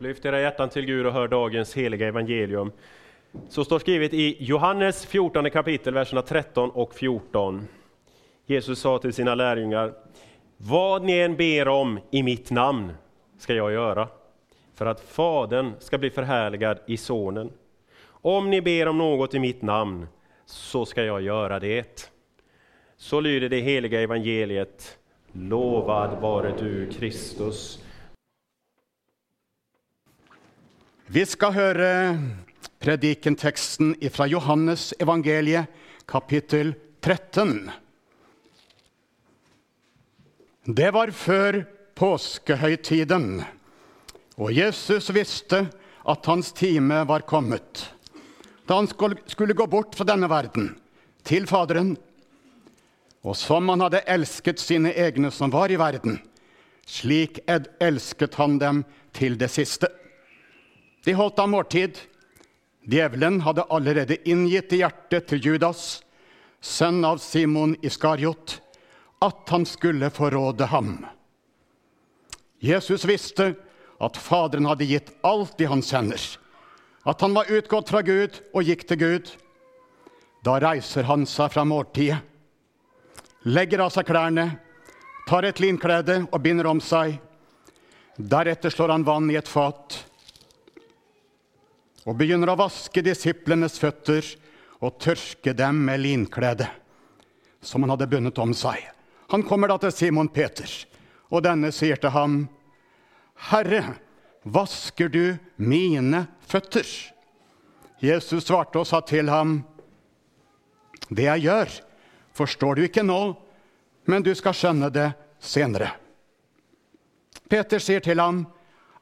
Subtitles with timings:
[0.00, 2.72] Lyft era hjärtan till Gud och hör dagens heliga evangelium.
[3.48, 7.68] Så står skrivet i Johannes 14 kapitel, verserna 13 och 14.
[8.46, 9.92] Jesus sa till sina lärjungar,
[10.56, 12.92] vad ni än ber om i mitt namn
[13.38, 14.08] ska jag göra,
[14.74, 17.50] för att Fadern ska bli förhärligad i Sonen.
[18.08, 20.06] Om ni ber om något i mitt namn,
[20.46, 22.10] så ska jag göra det.
[22.96, 24.98] Så lyder det heliga evangeliet.
[25.32, 27.84] Lovad vare du, Kristus.
[31.08, 31.90] Vi skal høre
[32.84, 35.64] predikenteksten fra Johannes evangeliet,
[36.04, 37.70] kapittel 13.
[40.68, 41.62] Det var før
[41.96, 43.40] påskehøytiden,
[44.36, 45.62] og Jesus visste
[46.04, 47.86] at hans time var kommet.
[48.68, 50.74] Da han skulle gå bort fra denne verden,
[51.24, 51.94] til Faderen,
[53.24, 56.20] og som han hadde elsket sine egne som var i verden,
[56.84, 58.84] slik elsket han dem
[59.16, 59.88] til det siste.
[61.08, 61.98] De holdt av måltid.
[62.84, 66.02] Djevelen hadde allerede inngitt i hjertet til Judas,
[66.60, 68.58] sønn av Simon Iskariot,
[69.24, 70.90] at han skulle forråde ham.
[72.60, 73.54] Jesus visste
[74.04, 76.20] at Faderen hadde gitt alt i hans hender,
[77.08, 79.30] at han var utgått fra Gud og gikk til Gud.
[80.44, 82.20] Da reiser han seg fra måltidet,
[83.48, 84.50] legger av seg klærne,
[85.24, 87.16] tar et linklede og binder om seg.
[88.20, 90.02] Deretter slår han vann i et fat
[92.08, 94.24] og begynner å vaske disiplenes føtter
[94.80, 96.70] og tørke dem med linkledet
[97.60, 98.80] som han hadde bundet om seg.
[99.28, 100.70] Han kommer da til Simon Peter,
[101.28, 102.48] og denne sier til ham,
[103.50, 103.98] 'Herre,
[104.44, 107.12] vasker du mine føtter?'
[108.00, 109.64] Jesus svarte og sa til ham,
[111.10, 111.68] 'Det jeg gjør,
[112.32, 113.36] forstår du ikke nå,
[114.06, 115.92] men du skal skjønne det senere.'
[117.48, 118.46] Peter sier til ham,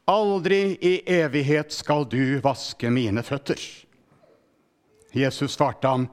[0.06, 3.58] Aldri i evighet skal du vaske mine føtter.
[5.16, 6.04] Jesus svarte ham,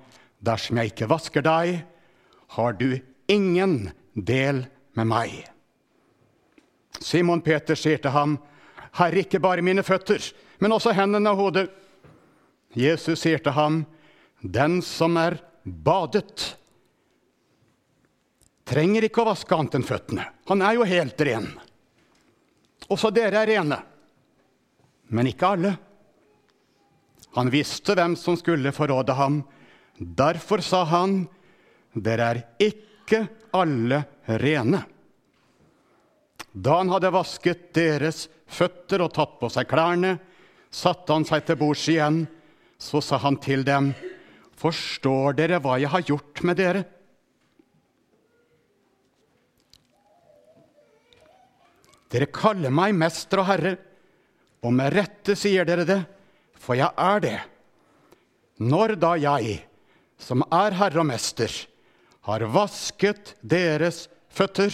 [0.42, 1.84] dersom jeg ikke vasker deg,
[2.58, 2.98] har du
[3.30, 4.64] ingen del
[4.98, 5.36] med meg.
[7.04, 8.38] Simon Peter sier til ham,
[8.98, 10.22] Herre, ikke bare mine føtter,
[10.62, 11.68] men også hendene og hodet.
[12.78, 13.84] Jesus sier til ham,
[14.42, 16.54] den som er badet,
[18.66, 20.28] trenger ikke å vaske annet enn føttene.
[20.50, 21.50] Han er jo helt ren.
[22.92, 23.80] Også dere er rene,
[25.08, 25.74] men ikke alle.
[27.34, 29.42] Han visste hvem som skulle forråde ham.
[29.98, 31.24] Derfor sa han,
[31.94, 34.04] dere er ikke alle
[34.42, 34.84] rene.
[36.54, 40.18] Da han hadde vasket deres føtter og tatt på seg klærne,
[40.74, 42.24] satte han seg til bords igjen.
[42.78, 43.94] Så sa han til dem,
[44.64, 46.84] Forstår dere hva jeg har gjort med dere?
[52.14, 53.74] Dere kaller meg mester og herre,
[54.64, 56.00] og med rette sier dere det,
[56.56, 57.40] for jeg er det.
[58.64, 59.58] Når da jeg,
[60.18, 61.52] som er herre og mester,
[62.24, 64.72] har vasket deres føtter,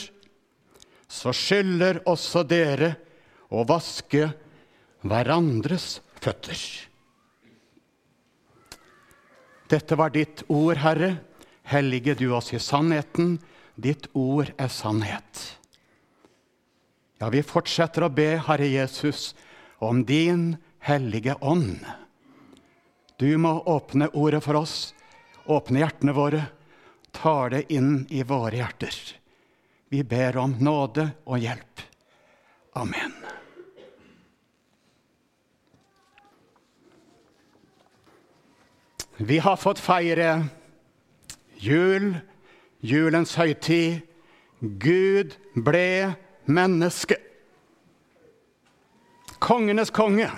[1.10, 2.94] så skylder også dere
[3.50, 4.30] å vaske
[5.02, 6.62] hverandres føtter.
[9.70, 11.16] Dette var ditt ord, Herre.
[11.70, 13.38] Hellige du oss i sannheten.
[13.78, 15.44] Ditt ord er sannhet.
[17.20, 19.34] Ja, vi fortsetter å be, Herre Jesus,
[19.80, 21.86] om din hellige ånd.
[23.18, 24.94] Du må åpne ordet for oss,
[25.46, 26.44] åpne hjertene våre,
[27.12, 28.96] ta det inn i våre hjerter.
[29.90, 31.84] Vi ber om nåde og hjelp.
[32.80, 33.16] Amen.
[39.18, 40.46] Vi har fått feire
[41.60, 42.14] jul,
[42.80, 44.06] julens høytid.
[44.60, 46.14] Gud ble
[46.48, 47.18] menneske.
[49.40, 50.30] Kongenes konge,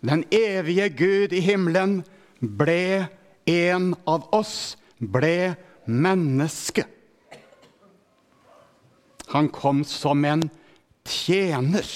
[0.00, 2.02] den evige Gud i himmelen,
[2.40, 3.08] ble
[3.50, 5.54] en av oss, ble
[5.86, 6.86] menneske.
[9.34, 10.44] Han kom som en
[11.04, 11.88] tjener.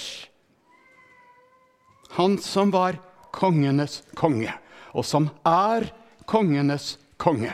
[2.16, 2.98] Han som var
[3.32, 4.52] kongenes konge,
[4.96, 5.90] og som er
[6.26, 7.52] kongenes konge.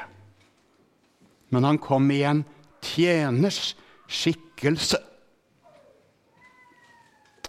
[1.52, 2.44] Men han kom i en
[2.82, 3.74] tjeners
[4.08, 4.98] skikkelse.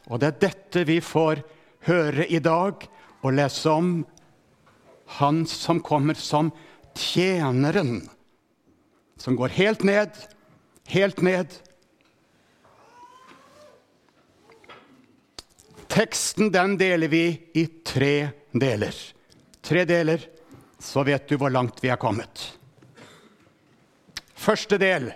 [0.09, 1.41] Og det er dette vi får
[1.87, 2.85] høre i dag
[3.25, 3.91] og lese om.
[5.19, 6.51] Han som kommer som
[6.97, 8.03] tjeneren,
[9.17, 10.13] som går helt ned,
[10.93, 11.53] helt ned.
[15.95, 17.25] Teksten den deler vi
[17.55, 18.95] i tre deler.
[19.65, 20.25] Tre deler,
[20.79, 22.49] så vet du hvor langt vi er kommet.
[24.35, 25.09] Første del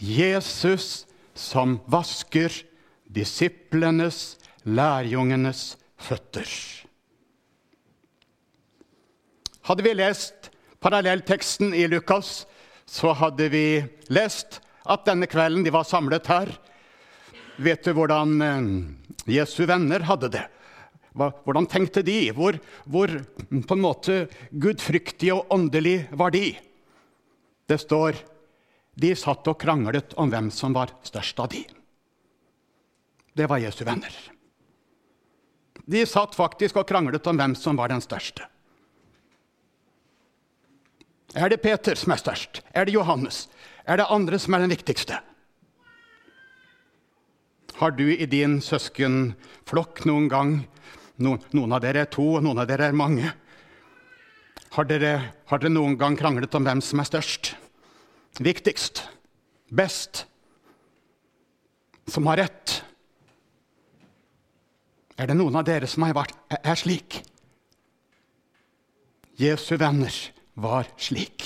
[0.00, 1.04] Jesus
[1.36, 2.54] som vasker
[3.10, 6.48] disiplenes, lærjungenes føtter.
[9.68, 12.44] Hadde vi lest parallellteksten i Lukas,
[12.88, 14.60] så hadde vi lest
[14.90, 16.50] at denne kvelden de var samlet her.
[17.60, 18.70] Vet du hvordan eh,
[19.36, 20.46] Jesu venner hadde det?
[21.12, 22.30] Hvordan tenkte de?
[22.32, 23.10] Hvor, hvor
[23.50, 24.16] på en måte
[24.50, 26.54] gudfryktige og åndelige var de?
[27.66, 28.22] Det står
[29.00, 31.64] de satt og kranglet om hvem som var størst av de.
[33.40, 34.12] Det var Jesu venner.
[35.88, 38.44] De satt faktisk og kranglet om hvem som var den største.
[41.32, 42.60] Er det Peter som er størst?
[42.76, 43.46] Er det Johannes?
[43.88, 45.22] Er det andre som er den viktigste?
[47.80, 50.52] Har du i din søskenflokk noen gang
[51.20, 53.28] Noen av dere er to, noen av dere er mange.
[54.72, 55.10] Har dere,
[55.50, 57.50] har dere noen gang kranglet om hvem som er størst?
[58.40, 59.02] Viktigst?
[59.68, 60.22] Best?
[62.08, 62.79] Som har rett?
[65.20, 67.18] Er det noen av dere som har vært, er slik?
[69.36, 70.14] Jesu venner
[70.56, 71.44] var slik.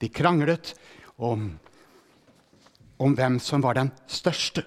[0.00, 0.72] De kranglet
[1.20, 1.50] om,
[2.96, 4.64] om hvem som var den største.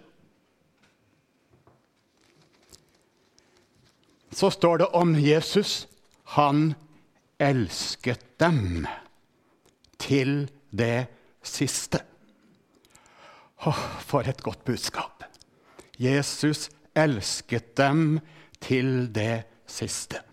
[4.30, 5.88] Så står det om Jesus
[6.38, 6.76] han
[7.42, 8.86] elsket dem
[9.98, 11.08] til det
[11.42, 12.04] siste.
[13.66, 15.26] Åh, for et godt budskap.
[15.98, 16.68] Jesus
[16.98, 18.20] elsket dem
[18.64, 20.24] til det siste.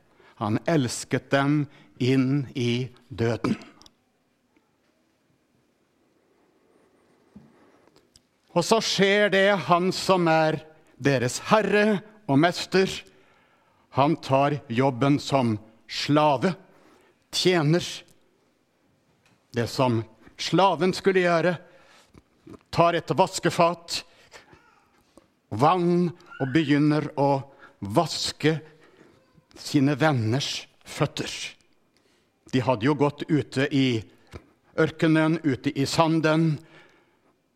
[0.40, 1.64] Han elsket dem
[2.02, 3.56] inn i døden.
[8.54, 10.60] Og så skjer det han som er
[11.02, 12.00] deres herre
[12.30, 12.90] og mester.
[13.98, 15.56] Han tar jobben som
[15.90, 16.54] slave,
[17.34, 17.82] tjener.
[19.54, 20.02] Det som
[20.38, 21.56] slaven skulle gjøre,
[22.74, 24.02] tar et vaskefat,
[25.54, 26.10] vann
[26.44, 27.40] og begynner å
[27.80, 28.58] vaske
[29.56, 31.30] sine venners føtter.
[32.52, 34.02] De hadde jo gått ute i
[34.78, 36.58] ørkenen, ute i sanden,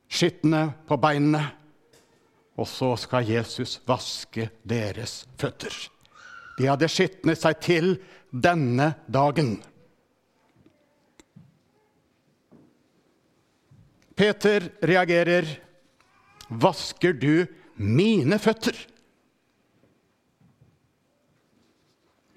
[0.08, 1.44] skitne på beinene.
[2.58, 5.74] Og så skal Jesus vaske deres føtter.
[6.58, 7.92] De hadde skitnet seg til
[8.32, 9.58] denne dagen.
[14.18, 15.46] Peter reagerer.
[16.48, 17.44] Vasker du
[17.78, 18.76] mine føtter.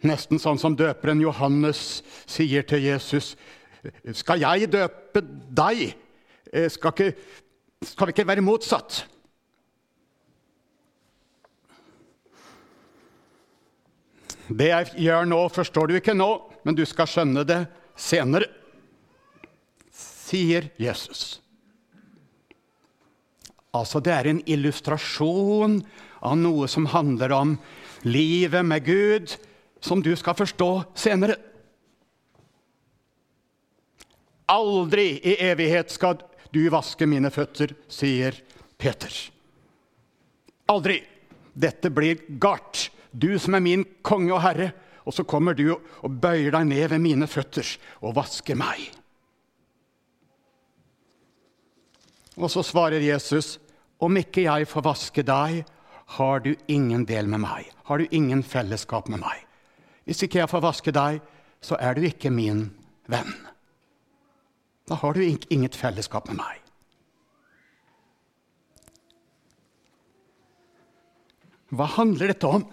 [0.06, 3.36] Nesten sånn som døperen Johannes sier til Jesus.
[4.18, 5.92] Skal jeg døpe deg?
[6.52, 7.12] Eh, skal, ikke,
[7.86, 9.04] skal vi ikke være motsatt?
[14.52, 16.32] Det jeg gjør nå, forstår du ikke nå,
[16.66, 17.62] men du skal skjønne det
[17.96, 18.50] senere,
[19.96, 21.40] sier Jesus.
[23.72, 25.80] Altså, det er en illustrasjon
[26.22, 27.54] av noe som handler om
[28.04, 29.38] livet med Gud,
[29.82, 30.70] som du skal forstå
[31.00, 31.38] senere.
[34.52, 36.20] Aldri i evighet skal
[36.52, 38.36] du vaske mine føtter, sier
[38.78, 39.14] Peter.
[40.72, 41.00] Aldri.
[41.52, 42.90] Dette blir gart.
[43.12, 44.70] Du som er min konge og herre,
[45.04, 47.68] og så kommer du og bøyer deg ned ved mine føtter
[48.00, 48.86] og vasker meg.
[52.40, 53.58] Og så svarer Jesus,
[54.02, 55.66] 'Om ikke jeg får vaske deg,
[56.18, 59.46] har du ingen del med meg.' 'Har du ingen fellesskap med meg.'
[60.06, 61.22] Hvis ikke jeg får vaske deg,
[61.62, 62.72] så er du ikke min
[63.08, 63.34] venn.
[64.90, 66.58] Da har du inget fellesskap med meg.
[71.72, 72.66] Hva handler dette om?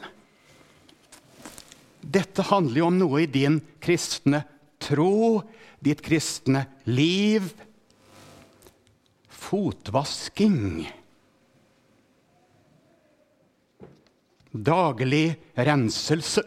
[2.01, 4.43] Dette handler jo om noe i din kristne
[4.83, 5.43] tro,
[5.79, 7.53] ditt kristne liv
[9.49, 10.89] fotvasking.
[14.53, 16.45] Daglig renselse.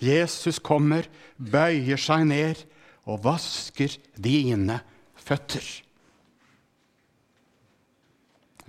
[0.00, 2.64] Jesus kommer, bøyer seg ned
[3.06, 4.80] og vasker dine
[5.20, 5.64] føtter.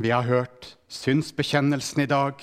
[0.01, 2.41] Vi har hørt synsbekjennelsen i dag,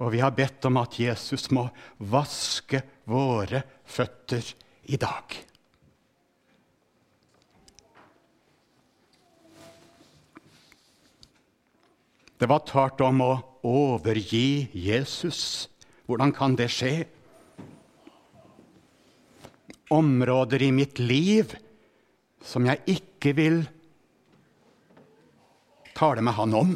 [0.00, 1.66] og vi har bedt om at Jesus må
[1.98, 4.54] vaske våre føtter
[4.90, 5.49] i dag.
[12.40, 13.32] Det var talt om å
[13.68, 15.68] overgi Jesus.
[16.08, 17.04] Hvordan kan det skje?
[19.92, 21.52] Områder i mitt liv
[22.40, 23.60] som jeg ikke vil
[25.92, 26.72] tale med Han om.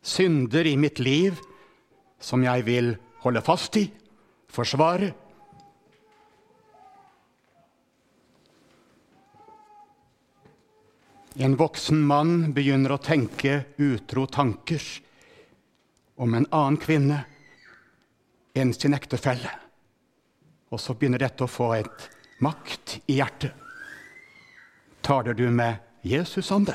[0.00, 1.36] Synder i mitt liv
[2.16, 3.84] som jeg vil holde fast i,
[4.48, 5.12] forsvare.
[11.40, 14.82] En voksen mann begynner å tenke utro tanker
[16.18, 17.18] om en annen kvinne
[18.58, 19.52] enn sin ektefelle.
[20.74, 22.08] Og så begynner dette å få et
[22.42, 23.54] makt i hjertet.
[25.06, 26.74] Taler du med Jesus om det?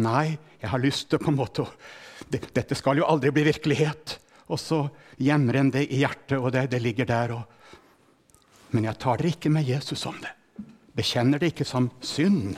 [0.00, 1.68] Nei, jeg har lyst til på en måte
[2.32, 4.16] Dette skal jo aldri bli virkelighet.
[4.48, 4.86] Og så
[5.20, 7.36] gjemmer en det i hjertet, og det, det ligger der.
[7.36, 7.42] Og...
[8.72, 10.32] Men jeg taler ikke med Jesus om det.
[10.96, 12.56] Bekjenner det ikke som synd.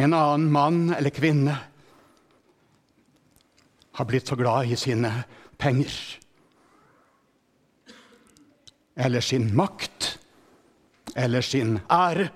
[0.00, 1.58] En annen mann eller kvinne
[3.92, 5.10] har blitt så glad i sine
[5.60, 5.92] penger
[8.96, 10.18] eller sin makt
[11.16, 12.30] eller sin ære.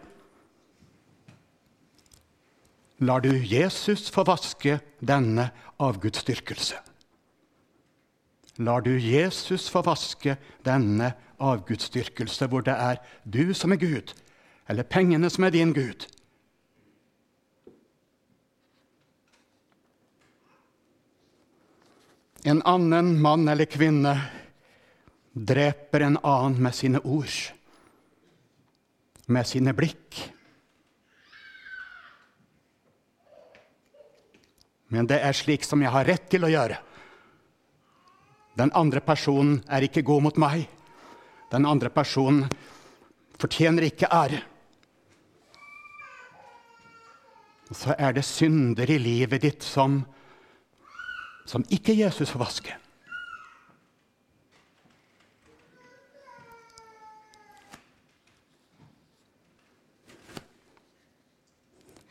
[2.99, 5.49] Lar du Jesus få vaske denne
[5.80, 6.80] avgudsdyrkelse?
[8.61, 14.12] Lar du Jesus få vaske denne avgudsdyrkelse, hvor det er du som er Gud,
[14.68, 16.06] eller pengene som er din Gud?
[22.44, 24.14] En annen mann eller kvinne
[25.32, 27.32] dreper en annen med sine ord,
[29.26, 30.18] med sine blikk.
[34.92, 36.76] Men det er slik som jeg har rett til å gjøre.
[38.60, 40.68] Den andre personen er ikke god mot meg.
[41.50, 42.44] Den andre personen
[43.40, 44.42] fortjener ikke ære.
[47.72, 50.02] Og så er det synder i livet ditt som,
[51.44, 52.78] som ikke Jesus får vaske.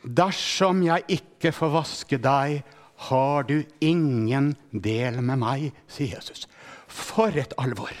[0.04, 2.60] Dersom jeg ikke får vaske deg,
[3.08, 6.44] har du ingen del med meg, sier Jesus.
[6.86, 7.94] For et alvor!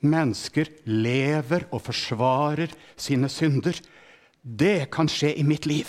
[0.00, 3.76] Mennesker lever og forsvarer sine synder.
[4.40, 5.88] Det kan skje i mitt liv,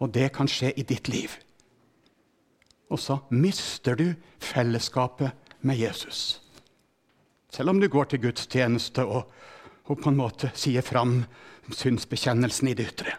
[0.00, 1.32] og det kan skje i ditt liv.
[2.90, 4.08] Og så mister du
[4.42, 5.30] fellesskapet
[5.60, 6.40] med Jesus.
[7.50, 9.30] Selv om du går til gudstjeneste og,
[9.84, 11.20] og på en måte sier fram
[11.70, 13.16] synsbekjennelsen i det ytre.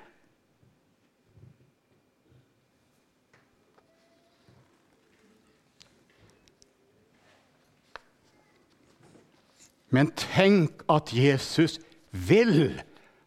[9.91, 11.75] Men tenk at Jesus
[12.11, 12.79] vil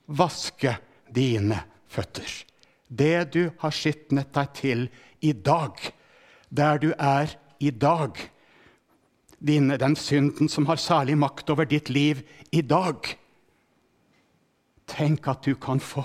[0.09, 0.79] vaske
[1.13, 1.61] dine
[1.93, 2.54] føtter.
[2.99, 4.87] Det du har skitnet deg til
[5.21, 5.75] i dag,
[6.51, 8.19] der du er i dag.
[9.45, 12.23] Dine, den synden som har særlig makt over ditt liv
[12.53, 13.17] i dag.
[14.87, 16.05] Tenk at du kan få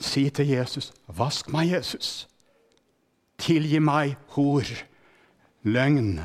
[0.00, 2.26] si til Jesus, 'Vask meg, Jesus.'
[3.40, 4.68] Tilgi meg hor,
[5.64, 6.20] løgn,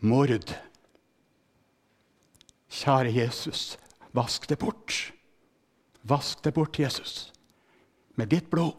[0.00, 0.54] mord.
[2.72, 3.78] Kjære Jesus,
[4.16, 5.12] vask det bort.
[6.08, 7.32] Vask det bort, Jesus,
[8.18, 8.74] med ditt blod.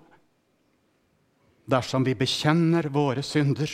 [1.69, 3.71] Dersom vi bekjenner våre synder,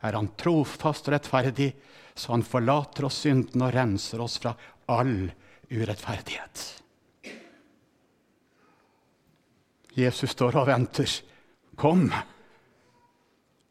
[0.00, 1.70] er Han trofast og rettferdig,
[2.14, 4.54] så Han forlater oss synden og renser oss fra
[4.90, 5.30] all
[5.70, 6.64] urettferdighet.
[9.94, 11.12] Jesus står og venter.
[11.76, 12.08] Kom,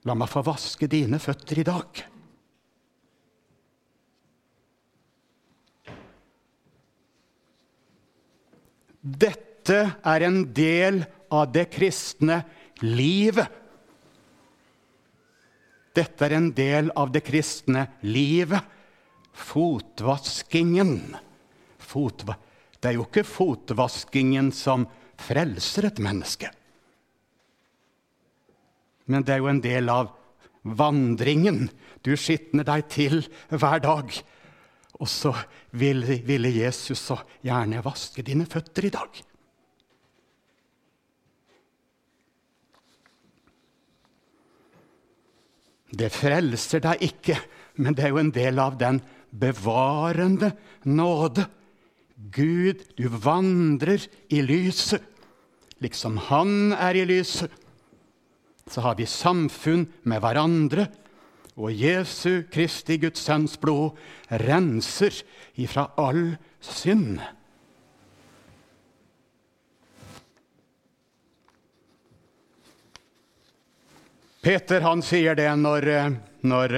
[0.06, 2.06] la meg få vaske dine føtter i dag.
[9.00, 12.42] Dette er en del av det kristne
[12.82, 13.48] livet.
[15.96, 18.78] Dette er en del av det kristne livet.
[19.34, 21.18] Fotvaskingen.
[21.80, 22.38] Fotva
[22.80, 24.86] det er jo ikke fotvaskingen som
[25.20, 26.48] frelser et menneske.
[29.10, 30.14] Men det er jo en del av
[30.64, 31.68] vandringen.
[32.06, 34.14] Du skitner deg til hver dag.
[35.00, 35.34] Og så
[35.76, 39.20] ville, ville Jesus så gjerne vaske dine føtter i dag.
[45.90, 47.38] Det frelser deg ikke,
[47.82, 50.52] men det er jo en del av den bevarende
[50.86, 51.48] nåde.
[52.34, 55.02] Gud, du vandrer i lyset,
[55.80, 57.52] liksom Han er i lyset.
[58.70, 60.90] Så har vi samfunn med hverandre,
[61.60, 63.98] og Jesu Kristi Guds Sønns blod
[64.30, 65.16] renser
[65.60, 67.20] ifra all synd.
[74.42, 75.90] Peter han sier det når,
[76.48, 76.76] når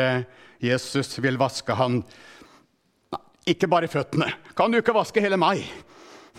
[0.61, 2.01] Jesus vil vaske han
[3.49, 4.29] ikke bare føttene.
[4.57, 5.63] Kan du ikke vaske hele meg?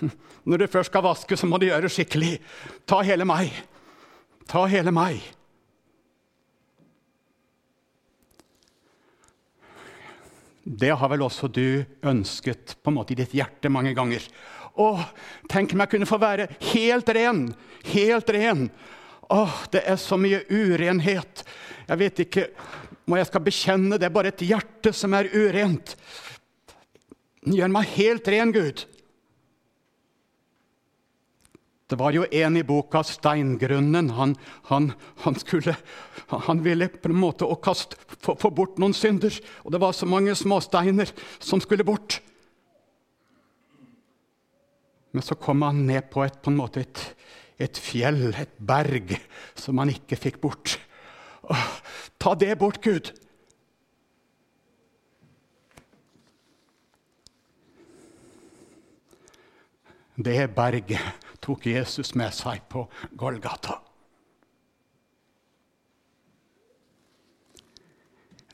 [0.48, 2.36] Når du først skal vaske, så må du gjøre det skikkelig.
[2.86, 3.54] Ta hele meg.
[4.50, 5.22] Ta hele meg.
[10.62, 14.22] Det har vel også du ønsket på en måte i ditt hjerte mange ganger.
[14.78, 14.88] Å,
[15.50, 17.48] tenk om jeg kunne få være helt ren!
[17.90, 18.68] Helt ren!
[19.32, 21.44] Å, det er så mye urenhet.
[21.88, 22.46] Jeg vet ikke
[23.06, 25.94] om jeg skal bekjenne det er bare et hjerte som er urent.
[27.42, 28.84] Gjør meg helt ren, Gud.
[31.92, 34.12] Det var jo en i boka 'Steingrunnen'.
[34.16, 34.36] Han,
[34.70, 34.92] han,
[35.24, 35.74] han, skulle,
[36.28, 39.34] han ville på en måte å kaste, få, få, bort noen synder.
[39.66, 42.22] Og det var så mange småsteiner som skulle bort.
[45.12, 47.02] Men så kom han ned på et, på en måte et,
[47.62, 49.14] et fjell, et berg,
[49.58, 50.76] som han ikke fikk bort.
[51.50, 51.68] Åh,
[52.18, 53.12] ta det bort, Gud!
[60.22, 62.84] Det berget tok Jesus med seg på
[63.18, 63.80] Golgata.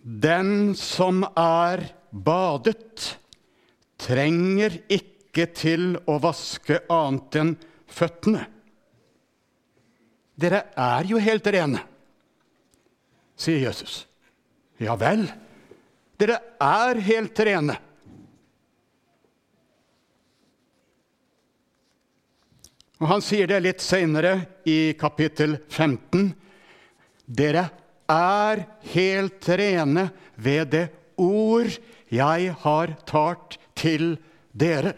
[0.09, 3.19] Den som er badet,
[3.99, 7.51] trenger ikke til å vaske annet enn
[7.91, 8.47] føttene.
[10.39, 11.83] Dere er jo helt rene,
[13.39, 14.05] sier Jesus.
[14.79, 15.25] Ja vel,
[16.19, 17.75] dere er helt rene.
[22.99, 26.33] Og Han sier det litt senere, i kapittel 15.
[27.27, 27.69] Dere
[28.11, 28.65] er
[28.95, 30.87] helt rene ved det
[31.19, 31.71] ord
[32.11, 34.17] jeg har talt til
[34.51, 34.95] dere.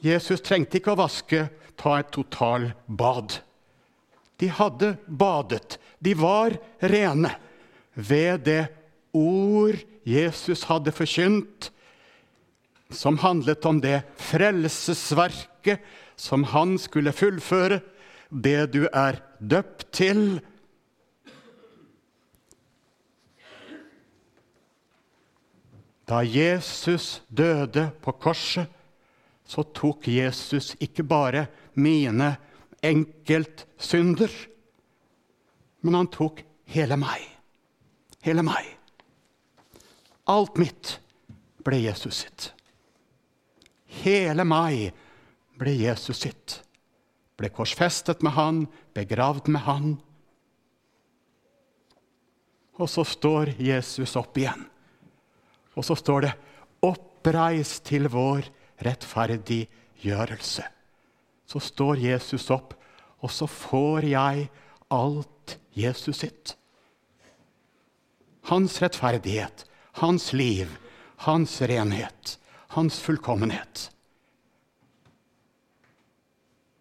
[0.00, 3.40] Jesus trengte ikke å vaske, ta et totalbad.
[4.40, 5.76] De hadde badet.
[6.00, 7.34] De var rene
[7.94, 8.62] ved det
[9.12, 9.76] ord
[10.06, 11.70] Jesus hadde forkynt
[12.90, 15.84] som handlet om det frelsesverket
[16.18, 17.80] som han skulle fullføre,
[18.30, 20.40] det du er døpt til.
[26.10, 28.66] Da Jesus døde på korset,
[29.50, 32.36] så tok Jesus ikke bare mine
[32.86, 34.30] enkeltsynder,
[35.82, 37.24] men han tok hele meg.
[38.22, 38.68] Hele meg.
[40.30, 40.92] Alt mitt
[41.66, 42.50] ble Jesus sitt.
[44.04, 44.92] Hele meg
[45.58, 46.60] ble Jesus sitt.
[47.40, 48.62] Ble korsfestet med han,
[48.94, 49.90] begravd med han.
[52.78, 54.62] Og så står Jesus opp igjen.
[55.74, 56.32] Og så står det
[56.86, 58.46] 'oppreist til vår
[58.84, 60.68] rettferdiggjørelse'.
[61.46, 62.74] Så står Jesus opp,
[63.20, 64.50] og så får jeg
[64.90, 66.56] alt Jesus sitt.
[68.50, 69.64] Hans rettferdighet,
[70.00, 70.68] hans liv,
[71.26, 72.40] hans renhet
[72.76, 73.88] hans fullkommenhet.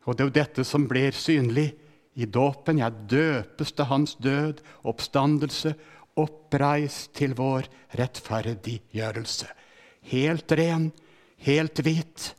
[0.06, 1.72] Og det er jo dette som blir synlig
[2.20, 2.82] i dåpen.
[2.82, 5.76] Jeg døpes til hans død, oppstandelse,
[6.20, 9.50] oppreist til vår rettferdiggjørelse.
[10.10, 10.90] Helt ren,
[11.46, 12.30] helt hvit,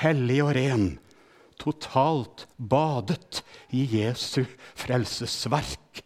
[0.00, 0.86] hellig og ren,
[1.60, 3.42] totalt badet
[3.74, 4.44] i Jesu
[4.74, 6.02] frelsesverk.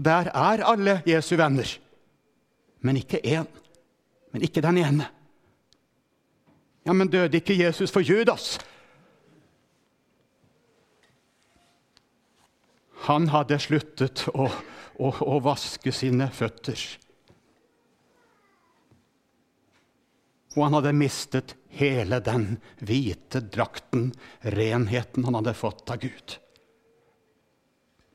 [0.00, 1.68] Der er alle Jesu venner,
[2.80, 3.48] men ikke én.
[4.32, 5.08] Men ikke den ene.
[6.86, 8.58] Ja, men døde ikke Jesus for Judas?
[13.10, 14.46] Han hadde sluttet å,
[15.00, 16.82] å, å vaske sine føtter.
[20.56, 24.10] Og han hadde mistet hele den hvite drakten,
[24.42, 26.36] renheten han hadde fått av Gud.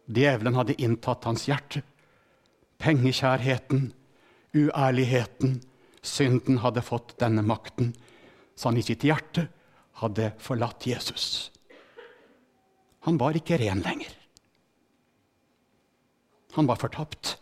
[0.06, 1.82] Djevelen hadde inntatt hans hjerte.
[2.78, 3.88] Pengekjærheten,
[4.54, 5.62] uærligheten,
[6.06, 7.94] synden hadde fått denne makten,
[8.56, 9.48] så han i sitt hjerte
[10.04, 11.50] hadde forlatt Jesus.
[13.08, 14.12] Han var ikke ren lenger.
[16.56, 17.36] Han var fortapt.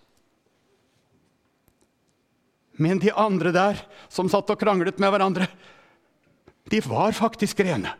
[2.81, 5.47] Men de andre der, som satt og kranglet med hverandre,
[6.71, 7.91] de var faktisk rene.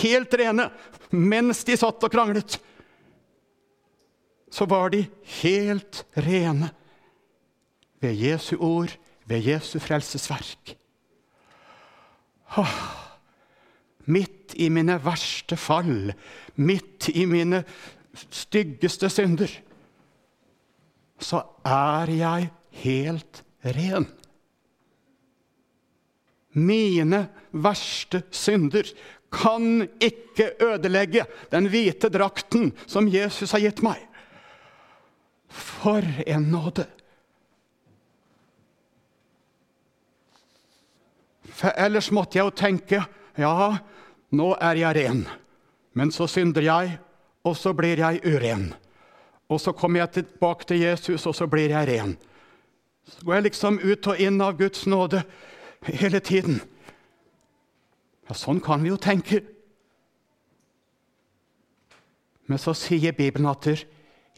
[0.00, 0.70] Helt rene
[1.12, 2.56] mens de satt og kranglet
[4.56, 5.02] så var de
[5.42, 6.70] helt rene
[8.00, 8.92] ved Jesu ord,
[9.26, 10.76] ved Jesu frelsesverk.
[12.56, 12.76] Åh,
[14.06, 16.12] midt i mine verste fall,
[16.54, 17.64] midt i mine
[18.14, 19.50] styggeste synder,
[21.18, 22.50] så er jeg
[22.82, 23.42] helt
[23.76, 24.06] ren.
[26.56, 28.88] Mine verste synder
[29.32, 34.00] kan ikke ødelegge den hvite drakten som Jesus har gitt meg.
[35.52, 36.86] For en nåde!
[41.56, 43.02] For ellers måtte jeg jo tenke
[43.36, 43.76] ja,
[44.36, 45.20] Nå er jeg ren.
[45.96, 46.96] Men så synder jeg,
[47.46, 48.72] og så blir jeg uren.
[49.48, 52.16] Og så kommer jeg tilbake til Jesus, og så blir jeg ren.
[53.06, 55.22] Så går jeg liksom ut og inn av Guds nåde
[55.86, 56.58] hele tiden.
[58.26, 59.44] Ja, sånn kan vi jo tenke.
[62.46, 63.66] Men så sier Bibelen at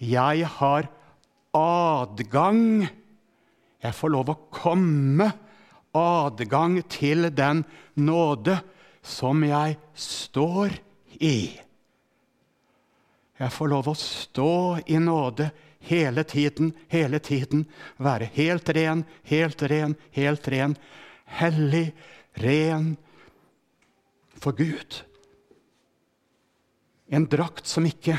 [0.01, 0.88] 'jeg har
[1.55, 2.88] adgang'.
[3.83, 5.33] Jeg får lov å komme.
[5.94, 7.64] Adgang til den
[7.97, 8.61] nåde
[9.03, 10.71] som jeg står
[11.21, 11.61] i.
[13.38, 14.53] Jeg får lov å stå
[14.90, 15.51] i nåde
[15.87, 17.66] hele tiden, hele tiden.
[18.03, 20.74] Være helt ren, helt ren, helt ren.
[21.38, 21.92] Hellig,
[22.42, 22.96] ren
[24.35, 25.03] for Gud.
[27.09, 28.16] En drakt som ikke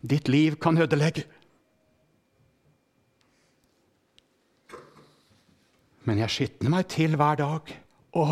[0.00, 1.26] ditt liv kan ødelegge.
[6.06, 7.76] Men jeg skitner meg til hver dag.
[8.16, 8.26] Å,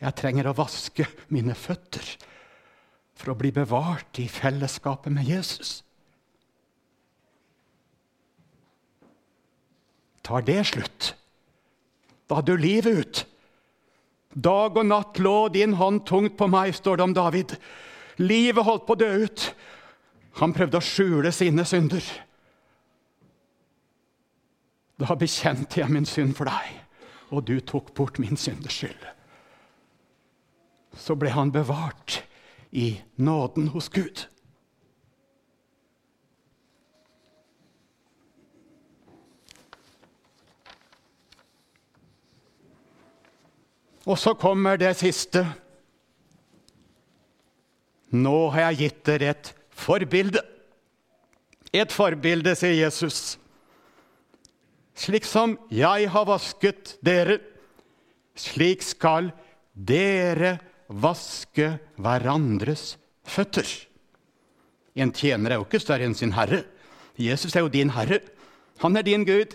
[0.00, 2.16] jeg trenger å vaske mine føtter
[3.20, 5.80] for å bli bevart i fellesskapet med Jesus.
[10.24, 11.14] Tar det slutt?
[12.30, 13.26] Da du livet ut.
[14.30, 17.56] Dag og natt lå din hånd tungt på meg, står det om David.
[18.22, 19.46] Livet holdt på å dø ut.
[20.40, 22.04] Han prøvde å skjule sine synder.
[25.00, 26.76] Da bekjente jeg min synd for deg,
[27.34, 29.06] og du tok bort min synders skyld.
[30.96, 32.20] Så ble han bevart
[32.70, 34.26] i nåden hos Gud.
[44.06, 45.44] Og så kommer det siste.
[48.10, 50.40] Nå har jeg gitt dere et forbilde.
[51.70, 53.36] Et forbilde, sier Jesus.
[54.98, 57.38] Slik som jeg har vasket dere,
[58.34, 59.30] slik skal
[59.74, 60.56] dere
[60.90, 63.66] vaske hverandres føtter.
[64.98, 66.64] En tjener er jo ikke større enn sin herre.
[67.20, 68.20] Jesus er jo din herre.
[68.82, 69.54] Han er din Gud,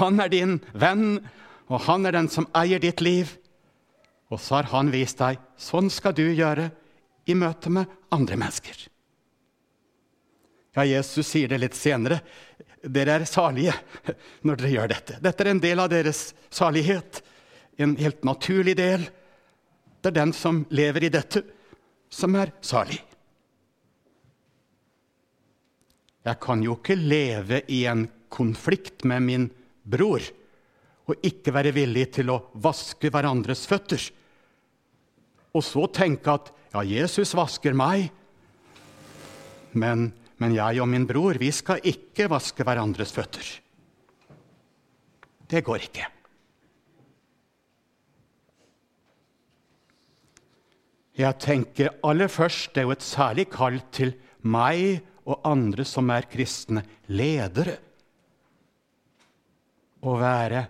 [0.00, 1.22] han er din venn,
[1.70, 3.36] og han er den som eier ditt liv.
[4.32, 6.70] Og så har han vist deg sånn skal du gjøre
[7.30, 8.76] i møte med andre mennesker.
[10.74, 12.18] Ja, Jesus sier det litt senere.
[12.82, 13.72] Dere er salige
[14.44, 15.18] når dere gjør dette.
[15.22, 17.22] Dette er en del av deres salighet.
[17.78, 19.06] En helt naturlig del.
[20.04, 21.40] Det er den som lever i dette,
[22.12, 22.98] som er salig.
[26.28, 29.46] Jeg kan jo ikke leve i en konflikt med min
[29.80, 30.20] bror
[31.08, 34.04] og ikke være villig til å vaske hverandres føtter.
[35.56, 38.10] Og så tenke at ja, Jesus vasker meg,
[39.72, 43.54] men, men jeg og min bror vi skal ikke vaske hverandres føtter.
[45.48, 46.10] Det går ikke.
[51.14, 54.14] Jeg tenker aller først det er jo et særlig kall til
[54.50, 57.76] meg og andre som er kristne ledere.
[60.04, 60.64] Å være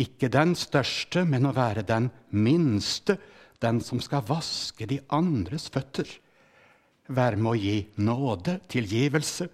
[0.00, 3.18] ikke den største, men å være den minste,
[3.62, 6.08] den som skal vaske de andres føtter.
[7.06, 9.46] Være med å gi nåde, tilgivelse.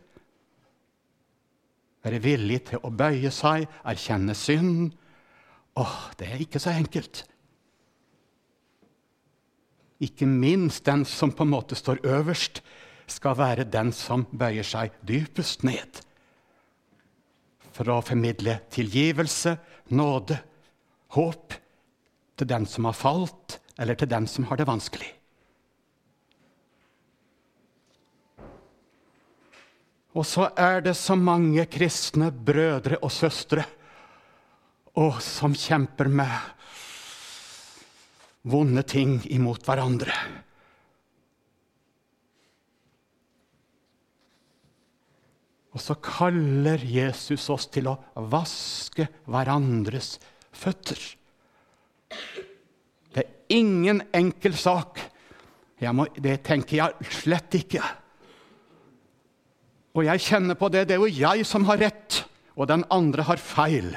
[2.01, 4.95] Være villig til å bøye seg, erkjenne synd.
[5.77, 7.27] Åh, det er ikke så enkelt.
[10.01, 12.63] Ikke minst den som på en måte står øverst,
[13.11, 16.05] skal være den som bøyer seg dypest ned
[17.75, 19.57] for å formidle tilgivelse,
[19.97, 20.37] nåde,
[21.17, 21.55] håp
[22.39, 25.09] til den som har falt, eller til den som har det vanskelig.
[30.19, 33.65] Og så er det så mange kristne brødre og søstre
[34.99, 36.33] og som kjemper med
[38.49, 40.15] vonde ting imot hverandre.
[45.71, 47.99] Og så kaller Jesus oss til å
[48.33, 50.17] vaske hverandres
[50.51, 50.99] føtter.
[53.15, 54.99] Det er ingen enkel sak.
[55.95, 57.85] Må, det tenker jeg slett ikke.
[59.95, 60.89] Og jeg kjenner på det.
[60.89, 62.23] Det er jo jeg som har rett,
[62.59, 63.95] og den andre har feil.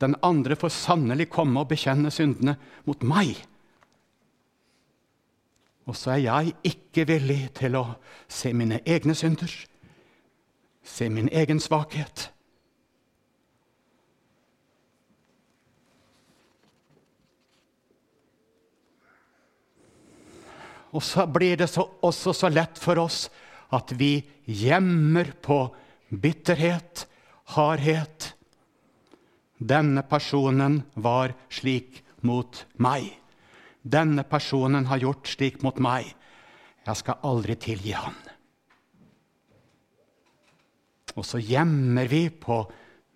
[0.00, 2.56] Den andre får sannelig komme og bekjenne syndene
[2.88, 3.34] mot meg.
[5.90, 7.84] Og så er jeg ikke villig til å
[8.30, 9.50] se mine egne synder
[10.82, 12.30] se min egen svakhet.
[20.90, 23.28] Og så blir det så, også så lett for oss
[23.70, 25.62] at vi gjemmer på
[26.10, 27.06] bitterhet,
[27.54, 28.32] hardhet.
[29.60, 33.19] Denne personen var slik mot meg.
[33.82, 36.08] Denne personen har gjort slik mot meg.
[36.84, 38.16] Jeg skal aldri tilgi han.
[41.18, 42.62] Og så gjemmer vi på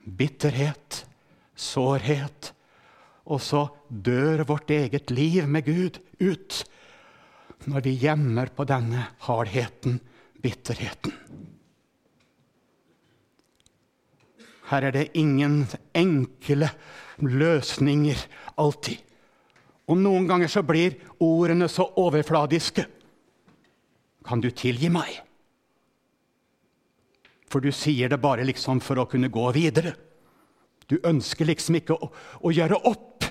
[0.05, 1.05] bitterhet,
[1.55, 2.50] sårhet,
[3.24, 6.64] og så dør vårt eget liv med Gud ut
[7.64, 9.96] når vi gjemmer på denne hardheten,
[10.42, 11.14] bitterheten.
[14.68, 15.62] Her er det ingen
[15.96, 16.68] enkle
[17.20, 18.20] løsninger
[18.61, 19.00] alltid.
[19.90, 22.87] Og noen ganger så blir ordene så overfladiske.
[24.25, 25.18] Kan du tilgi meg?
[27.53, 29.92] For du sier det bare liksom for å kunne gå videre.
[30.88, 32.09] Du ønsker liksom ikke å,
[32.40, 33.29] å gjøre opp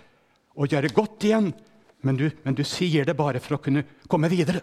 [0.53, 1.49] og gjøre godt igjen,
[2.05, 4.61] men du, men du sier det bare for å kunne komme videre.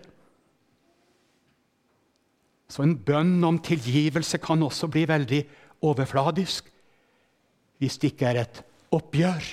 [2.70, 5.40] Så en bønn om tilgivelse kan også bli veldig
[5.86, 6.68] overfladisk
[7.80, 8.60] hvis det ikke er et
[8.94, 9.46] oppgjør.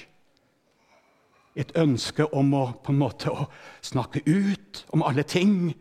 [1.57, 3.33] Et ønske om å på en måte
[3.81, 5.71] snakke ut om alle ting.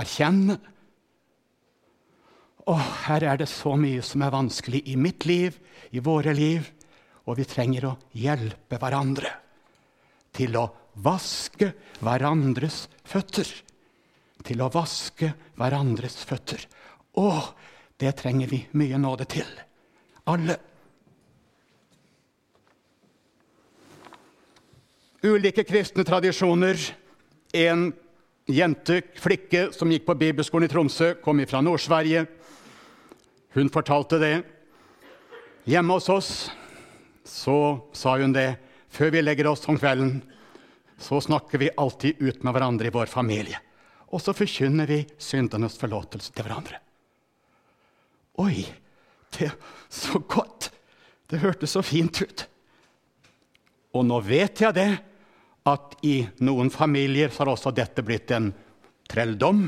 [0.00, 0.56] Erkjenne.
[2.70, 5.56] Og her er det så mye som er vanskelig i mitt liv,
[5.92, 6.64] i våre liv,
[7.28, 9.32] og vi trenger å hjelpe hverandre
[10.36, 10.68] til å
[11.02, 13.48] vaske hverandres føtter.
[14.46, 16.64] Til å vaske hverandres føtter.
[17.20, 17.28] Å,
[18.00, 19.48] det trenger vi mye nåde til.
[20.30, 20.56] Alle.
[25.22, 26.80] Ulike kristne tradisjoner.
[27.52, 27.90] En
[28.48, 32.24] jente, flikke, som gikk på bibelskolen i Tromsø, kom fra Nord-Sverige.
[33.52, 34.36] Hun fortalte det.
[35.68, 36.30] Hjemme hos oss
[37.26, 37.56] så
[37.92, 38.54] sa hun det.
[38.90, 40.22] Før vi legger oss om kvelden,
[40.98, 43.60] så snakker vi alltid ut med hverandre i vår familie.
[44.10, 46.80] Og så forkynner vi syndenes forlåtelse til hverandre.
[48.40, 48.64] Oi,
[49.36, 49.52] det
[49.92, 50.72] så godt!
[51.30, 52.48] Det hørtes så fint ut.
[53.94, 54.88] Og nå vet jeg det,
[55.72, 58.50] at i noen familier så har også dette blitt en
[59.10, 59.66] trelldom.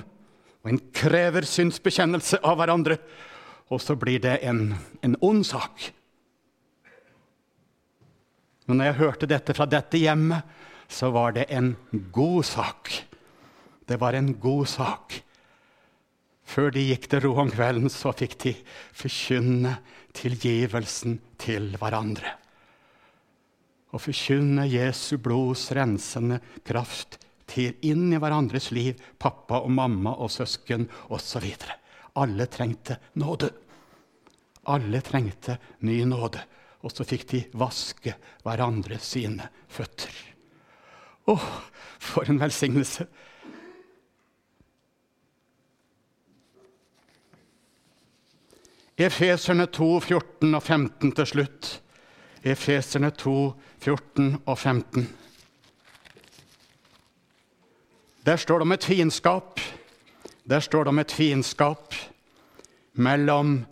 [0.63, 2.99] Og en krever synsbekjennelse av hverandre.
[3.73, 4.69] Og så blir det en,
[5.03, 5.89] en ond sak.
[8.67, 10.45] Men når jeg hørte dette fra dette hjemmet,
[10.93, 11.73] så var det en
[12.13, 12.93] god sak.
[13.89, 15.17] Det var en god sak.
[16.53, 18.53] Før de gikk til ro om kvelden, så fikk de
[18.97, 19.79] forkynne
[20.17, 22.42] tilgivelsen til hverandre.
[23.93, 27.19] Og forkynne Jesu blods rensende kraft
[27.53, 31.51] til inn i hverandres liv, pappa og mamma og søsken osv.
[32.17, 33.51] Alle trengte nåde.
[34.73, 36.41] Alle trengte ny nåde.
[36.83, 40.15] Og så fikk de vaske hverandre sine føtter.
[41.31, 41.37] Å,
[42.03, 43.07] for en velsignelse!
[49.03, 51.71] Efeserne 2, 14 og 15 til slutt.
[52.43, 55.09] Efeserne 2, 14 og 15.
[58.27, 59.61] Der står det om et fiendskap.
[60.49, 61.95] Der står det om et fiendskap
[62.95, 63.65] mellom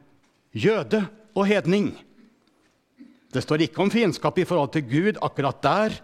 [0.55, 1.93] jøde og hedning.
[3.31, 6.01] Det står ikke om fiendskap i forhold til Gud akkurat der,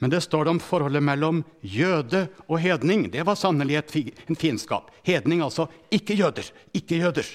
[0.00, 3.08] men det står det om forholdet mellom jøde og hedning.
[3.12, 3.82] Det var sannelig
[4.28, 4.90] en fiendskap.
[5.02, 6.46] Hedning, altså ikke jøder.
[6.74, 7.26] Ikke jøder.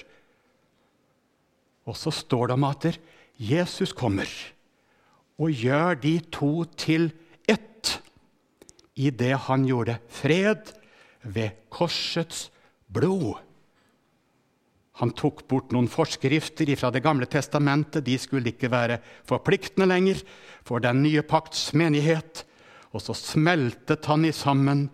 [1.86, 2.98] Og så står det om at
[3.38, 4.26] Jesus kommer
[5.36, 7.10] og gjør de to til
[7.48, 7.98] ett
[8.96, 10.72] i det han gjorde fred
[11.22, 12.48] ved korsets
[12.88, 13.36] blod.
[14.96, 18.04] Han tok bort noen forskrifter fra Det gamle testamentet.
[18.06, 18.96] De skulle ikke være
[19.28, 20.22] forpliktende lenger
[20.64, 22.46] for den nye pakts menighet.
[22.96, 24.88] Og så smeltet han i sammen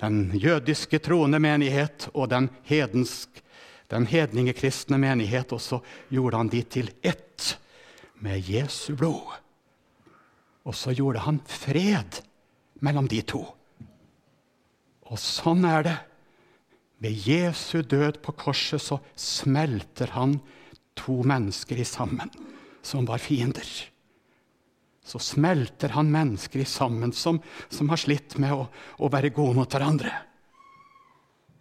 [0.00, 3.42] den jødiske troende menighet og den hedensk
[3.90, 7.56] den hedningekristne menighet, og så gjorde han de til ett
[8.22, 9.45] med Jesu blod.
[10.66, 12.20] Og så gjorde han fred
[12.84, 13.42] mellom de to.
[15.06, 15.96] Og sånn er det.
[17.04, 20.38] Ved Jesu død på korset så smelter han
[20.96, 22.32] to mennesker i sammen
[22.86, 23.66] som var fiender.
[25.06, 28.64] Så smelter han mennesker i sammen som, som har slitt med å,
[28.98, 30.10] å være gode mot hverandre.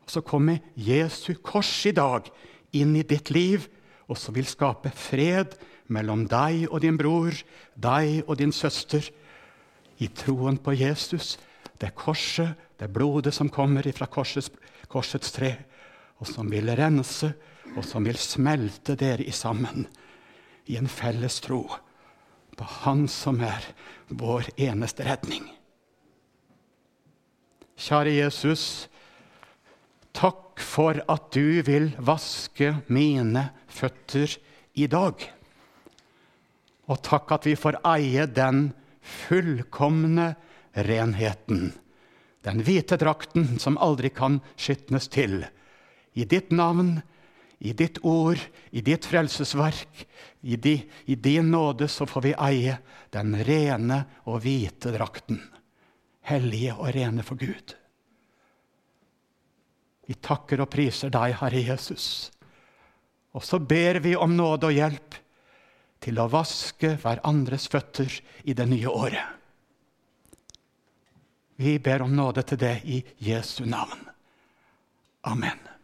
[0.06, 2.30] Og så kommer Jesu kors i dag
[2.78, 3.68] inn i ditt liv,
[4.10, 5.54] og så vil skape fred
[5.88, 7.36] mellom deg og din bror,
[7.76, 9.06] deg og din søster,
[9.98, 11.38] i troen på Jesus.
[11.80, 14.52] Det korset, det blodet som kommer fra korsets,
[14.92, 15.54] korsets tre,
[16.20, 17.32] og som vil rense,
[17.76, 19.88] og som vil smelte dere i sammen
[20.72, 21.64] i en felles tro
[22.56, 23.66] på Han som er
[24.08, 25.44] vår eneste redning.
[27.76, 28.88] Kjære Jesus,
[30.16, 34.38] Takk for at du vil vaske mine føtter
[34.80, 35.20] i dag.
[36.92, 38.70] Og takk at vi får eie den
[39.06, 40.34] fullkomne
[40.74, 41.72] renheten.
[42.46, 45.42] Den hvite drakten som aldri kan skitnes til.
[46.14, 47.00] I ditt navn,
[47.58, 50.06] i ditt ord, i ditt frelsesverk,
[50.42, 52.78] i, di, i din nåde, så får vi eie
[53.16, 55.42] den rene og hvite drakten.
[56.26, 57.74] Hellige og rene for Gud.
[60.06, 62.30] Vi takker og priser deg, Herre Jesus.
[63.34, 65.18] Og så ber vi om nåde og hjelp
[66.04, 68.12] til å vaske hverandres føtter
[68.44, 69.32] i det nye året.
[71.56, 74.02] Vi ber om nåde til det i Jesu navn.
[75.24, 75.75] Amen.